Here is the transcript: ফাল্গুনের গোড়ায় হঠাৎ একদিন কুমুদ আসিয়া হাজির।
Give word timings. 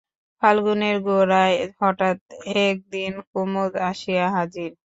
ফাল্গুনের 0.41 0.97
গোড়ায় 1.07 1.57
হঠাৎ 1.79 2.17
একদিন 2.63 3.13
কুমুদ 3.29 3.71
আসিয়া 3.89 4.25
হাজির। 4.37 4.71